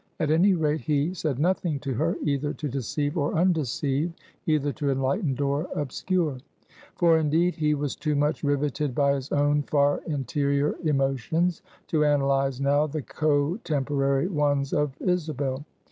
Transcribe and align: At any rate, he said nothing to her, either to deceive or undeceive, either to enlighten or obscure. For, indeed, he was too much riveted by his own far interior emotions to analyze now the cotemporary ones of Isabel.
At 0.19 0.31
any 0.31 0.55
rate, 0.55 0.81
he 0.81 1.13
said 1.13 1.37
nothing 1.37 1.77
to 1.81 1.93
her, 1.93 2.17
either 2.23 2.53
to 2.53 2.67
deceive 2.67 3.19
or 3.19 3.35
undeceive, 3.35 4.11
either 4.47 4.73
to 4.73 4.89
enlighten 4.89 5.39
or 5.39 5.67
obscure. 5.75 6.39
For, 6.95 7.19
indeed, 7.19 7.53
he 7.57 7.75
was 7.75 7.95
too 7.95 8.15
much 8.15 8.43
riveted 8.43 8.95
by 8.95 9.13
his 9.13 9.31
own 9.31 9.61
far 9.61 10.01
interior 10.07 10.73
emotions 10.83 11.61
to 11.89 12.03
analyze 12.03 12.59
now 12.59 12.87
the 12.87 13.03
cotemporary 13.03 14.27
ones 14.27 14.73
of 14.73 14.99
Isabel. 14.99 15.65